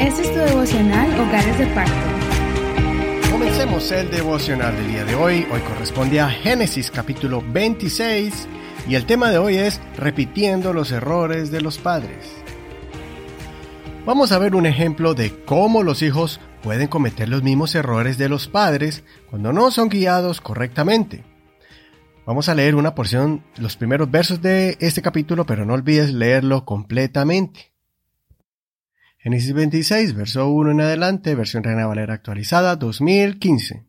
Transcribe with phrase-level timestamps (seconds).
[0.00, 1.92] Este es tu devocional Hogares de Pacto.
[3.30, 5.46] Comencemos el devocional del día de hoy.
[5.52, 8.48] Hoy corresponde a Génesis capítulo 26
[8.88, 12.26] y el tema de hoy es repitiendo los errores de los padres.
[14.06, 18.28] Vamos a ver un ejemplo de cómo los hijos pueden cometer los mismos errores de
[18.28, 21.24] los padres cuando no son guiados correctamente.
[22.28, 26.66] Vamos a leer una porción, los primeros versos de este capítulo, pero no olvides leerlo
[26.66, 27.72] completamente.
[29.16, 33.86] Génesis 26, verso 1 en adelante, versión Reina Valera actualizada 2015.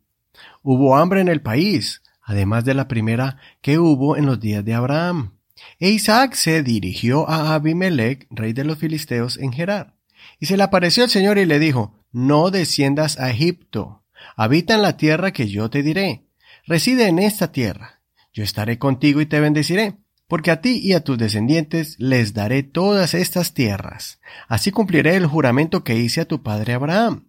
[0.62, 4.72] Hubo hambre en el país, además de la primera que hubo en los días de
[4.72, 5.34] Abraham.
[5.78, 9.96] E Isaac se dirigió a Abimelech, rey de los filisteos, en Gerar.
[10.38, 14.02] Y se le apareció el Señor y le dijo, no desciendas a Egipto.
[14.34, 16.24] Habita en la tierra que yo te diré.
[16.64, 17.99] Reside en esta tierra.
[18.32, 19.96] Yo estaré contigo y te bendeciré,
[20.28, 24.20] porque a ti y a tus descendientes les daré todas estas tierras.
[24.48, 27.26] Así cumpliré el juramento que hice a tu padre Abraham.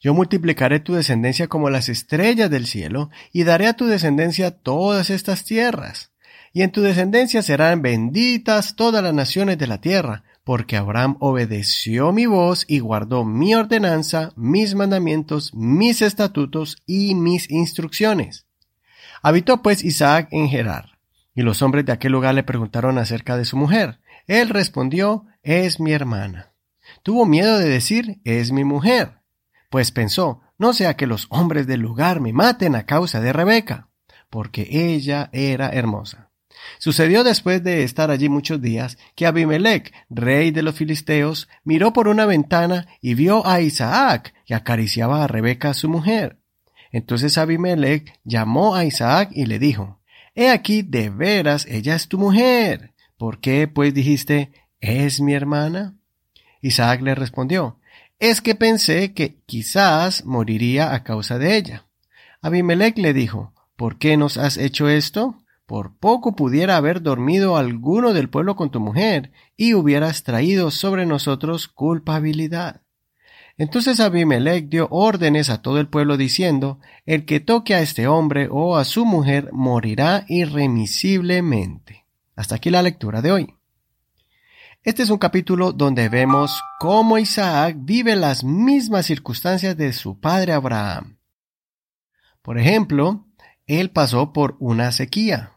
[0.00, 5.10] Yo multiplicaré tu descendencia como las estrellas del cielo, y daré a tu descendencia todas
[5.10, 6.12] estas tierras.
[6.52, 12.12] Y en tu descendencia serán benditas todas las naciones de la tierra, porque Abraham obedeció
[12.12, 18.45] mi voz y guardó mi ordenanza, mis mandamientos, mis estatutos y mis instrucciones.
[19.22, 20.98] Habitó pues Isaac en Gerar,
[21.34, 24.00] y los hombres de aquel lugar le preguntaron acerca de su mujer.
[24.26, 26.52] Él respondió, es mi hermana.
[27.02, 29.20] Tuvo miedo de decir, es mi mujer,
[29.70, 33.88] pues pensó, no sea que los hombres del lugar me maten a causa de Rebeca,
[34.30, 36.30] porque ella era hermosa.
[36.78, 42.08] Sucedió después de estar allí muchos días que Abimelech, rey de los filisteos, miró por
[42.08, 46.38] una ventana y vio a Isaac que acariciaba a Rebeca su mujer.
[46.96, 50.00] Entonces Abimelech llamó a Isaac y le dijo,
[50.34, 52.94] He aquí de veras ella es tu mujer.
[53.18, 55.94] ¿Por qué pues dijiste, es mi hermana?
[56.62, 57.78] Isaac le respondió,
[58.18, 61.84] es que pensé que quizás moriría a causa de ella.
[62.40, 65.42] Abimelech le dijo, ¿por qué nos has hecho esto?
[65.66, 71.04] Por poco pudiera haber dormido alguno del pueblo con tu mujer, y hubieras traído sobre
[71.04, 72.85] nosotros culpabilidad.
[73.58, 78.48] Entonces Abimelech dio órdenes a todo el pueblo diciendo, El que toque a este hombre
[78.50, 82.04] o a su mujer morirá irremisiblemente.
[82.34, 83.54] Hasta aquí la lectura de hoy.
[84.82, 90.52] Este es un capítulo donde vemos cómo Isaac vive las mismas circunstancias de su padre
[90.52, 91.18] Abraham.
[92.42, 93.26] Por ejemplo,
[93.66, 95.56] él pasó por una sequía,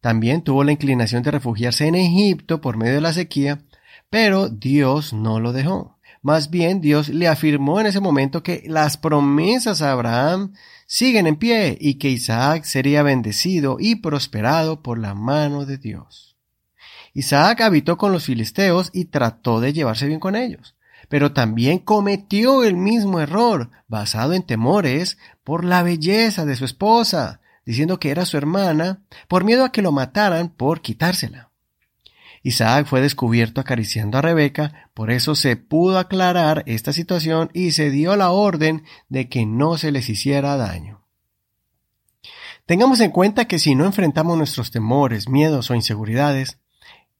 [0.00, 3.64] también tuvo la inclinación de refugiarse en Egipto por medio de la sequía,
[4.10, 5.97] pero Dios no lo dejó.
[6.22, 10.52] Más bien Dios le afirmó en ese momento que las promesas a Abraham
[10.86, 16.36] siguen en pie y que Isaac sería bendecido y prosperado por la mano de Dios.
[17.14, 20.76] Isaac habitó con los filisteos y trató de llevarse bien con ellos,
[21.08, 27.40] pero también cometió el mismo error, basado en temores por la belleza de su esposa,
[27.64, 31.47] diciendo que era su hermana, por miedo a que lo mataran por quitársela.
[32.42, 37.90] Isaac fue descubierto acariciando a Rebeca, por eso se pudo aclarar esta situación y se
[37.90, 41.04] dio la orden de que no se les hiciera daño.
[42.66, 46.58] Tengamos en cuenta que si no enfrentamos nuestros temores, miedos o inseguridades,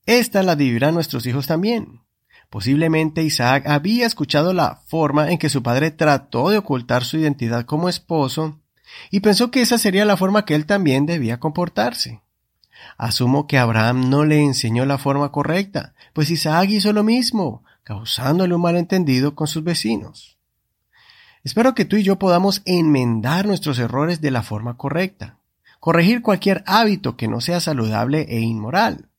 [0.05, 2.01] esta la vivirán nuestros hijos también.
[2.49, 7.65] Posiblemente Isaac había escuchado la forma en que su padre trató de ocultar su identidad
[7.65, 8.59] como esposo
[9.11, 12.21] y pensó que esa sería la forma que él también debía comportarse.
[12.97, 18.53] Asumo que Abraham no le enseñó la forma correcta, pues Isaac hizo lo mismo, causándole
[18.53, 20.37] un malentendido con sus vecinos.
[21.43, 25.37] Espero que tú y yo podamos enmendar nuestros errores de la forma correcta,
[25.79, 29.09] corregir cualquier hábito que no sea saludable e inmoral.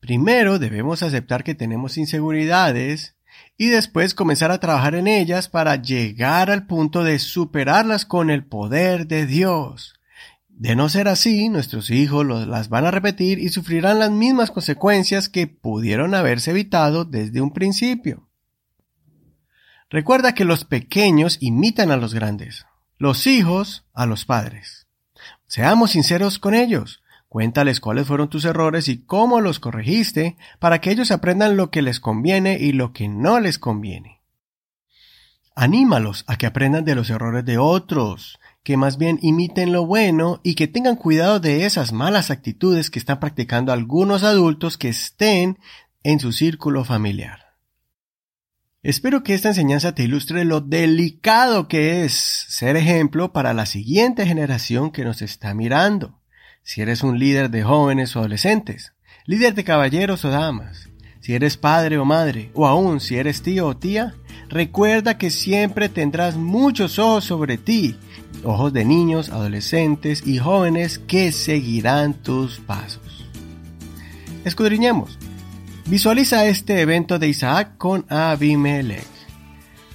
[0.00, 3.14] Primero debemos aceptar que tenemos inseguridades
[3.56, 8.44] y después comenzar a trabajar en ellas para llegar al punto de superarlas con el
[8.44, 9.94] poder de Dios.
[10.56, 15.28] De no ser así, nuestros hijos las van a repetir y sufrirán las mismas consecuencias
[15.28, 18.28] que pudieron haberse evitado desde un principio.
[19.90, 22.66] Recuerda que los pequeños imitan a los grandes,
[22.98, 24.86] los hijos a los padres.
[25.46, 27.02] Seamos sinceros con ellos.
[27.28, 31.82] Cuéntales cuáles fueron tus errores y cómo los corregiste para que ellos aprendan lo que
[31.82, 34.20] les conviene y lo que no les conviene.
[35.56, 40.40] Anímalos a que aprendan de los errores de otros, que más bien imiten lo bueno
[40.42, 45.58] y que tengan cuidado de esas malas actitudes que están practicando algunos adultos que estén
[46.02, 47.54] en su círculo familiar.
[48.82, 54.26] Espero que esta enseñanza te ilustre lo delicado que es ser ejemplo para la siguiente
[54.26, 56.20] generación que nos está mirando
[56.64, 58.94] si eres un líder de jóvenes o adolescentes,
[59.26, 60.88] líder de caballeros o damas,
[61.20, 64.14] Si eres padre o madre, o aún si eres tío o tía,
[64.50, 67.96] recuerda que siempre tendrás muchos ojos sobre ti,
[68.42, 73.26] ojos de niños, adolescentes y jóvenes que seguirán tus pasos.
[74.44, 75.18] Escudriñemos.
[75.86, 79.06] Visualiza este evento de Isaac con Abimelech.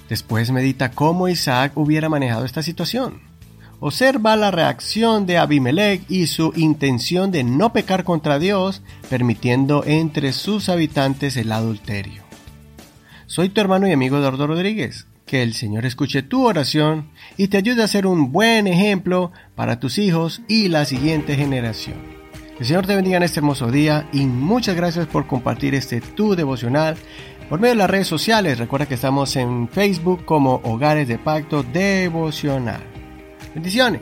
[0.08, 3.20] Después medita cómo Isaac hubiera manejado esta situación.
[3.78, 10.32] Observa la reacción de Abimelech y su intención de no pecar contra Dios, permitiendo entre
[10.32, 12.22] sus habitantes el adulterio.
[13.26, 15.06] Soy tu hermano y amigo Eduardo Rodríguez.
[15.30, 19.78] Que el Señor escuche tu oración y te ayude a ser un buen ejemplo para
[19.78, 21.94] tus hijos y la siguiente generación.
[22.58, 26.34] El Señor te bendiga en este hermoso día y muchas gracias por compartir este tu
[26.34, 26.96] devocional
[27.48, 28.58] por medio de las redes sociales.
[28.58, 32.82] Recuerda que estamos en Facebook como Hogares de Pacto Devocional.
[33.54, 34.00] Bendiciones.